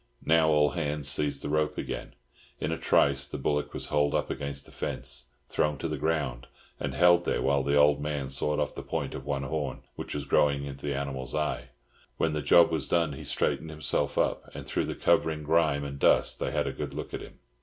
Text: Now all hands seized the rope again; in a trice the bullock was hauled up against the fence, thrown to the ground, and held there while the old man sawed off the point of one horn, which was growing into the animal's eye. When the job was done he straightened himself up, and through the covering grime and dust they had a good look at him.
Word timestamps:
Now 0.25 0.49
all 0.49 0.71
hands 0.71 1.07
seized 1.07 1.43
the 1.43 1.49
rope 1.49 1.77
again; 1.77 2.15
in 2.59 2.71
a 2.71 2.77
trice 2.79 3.27
the 3.27 3.37
bullock 3.37 3.71
was 3.71 3.89
hauled 3.89 4.15
up 4.15 4.31
against 4.31 4.65
the 4.65 4.71
fence, 4.71 5.27
thrown 5.47 5.77
to 5.77 5.87
the 5.87 5.95
ground, 5.99 6.47
and 6.79 6.95
held 6.95 7.23
there 7.23 7.39
while 7.43 7.61
the 7.61 7.75
old 7.75 8.01
man 8.01 8.27
sawed 8.27 8.59
off 8.59 8.73
the 8.73 8.81
point 8.81 9.13
of 9.13 9.27
one 9.27 9.43
horn, 9.43 9.83
which 9.95 10.15
was 10.15 10.25
growing 10.25 10.65
into 10.65 10.87
the 10.87 10.95
animal's 10.95 11.35
eye. 11.35 11.69
When 12.17 12.33
the 12.33 12.41
job 12.41 12.71
was 12.71 12.87
done 12.87 13.13
he 13.13 13.23
straightened 13.23 13.69
himself 13.69 14.17
up, 14.17 14.49
and 14.55 14.65
through 14.65 14.85
the 14.85 14.95
covering 14.95 15.43
grime 15.43 15.83
and 15.83 15.99
dust 15.99 16.39
they 16.39 16.49
had 16.49 16.65
a 16.65 16.73
good 16.73 16.95
look 16.95 17.13
at 17.13 17.21
him. 17.21 17.37